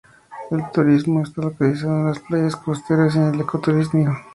[0.49, 4.17] El turismo está localizado en las playas costeras y en el eco-turismo.